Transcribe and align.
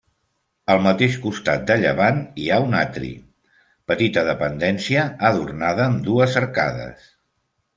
Al 0.75 0.79
mateix 0.85 1.17
costat 1.25 1.67
de 1.71 1.75
llevant 1.81 2.17
hi 2.43 2.47
ha 2.49 2.57
un 2.69 2.73
atri, 2.81 3.11
petita 3.93 4.25
dependència 4.31 5.05
adornada 5.31 5.89
amb 5.91 6.05
dues 6.09 6.41
arcades. 6.43 7.07